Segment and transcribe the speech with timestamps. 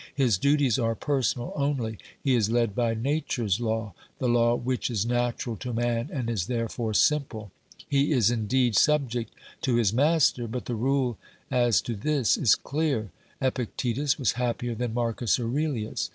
[0.15, 5.05] His duties are personal only; he is led by Nature's law, the law which is
[5.05, 7.51] natural to man and is therefore simple.
[7.87, 11.19] He is indeed subject to his master, but the rule
[11.51, 13.11] as to this is clear.
[13.39, 16.09] Epictetus was happier than Marcus Aurelius.